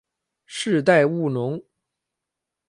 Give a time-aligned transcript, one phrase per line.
[0.47, 1.61] 世代务农。